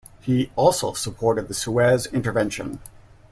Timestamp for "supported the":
0.93-1.53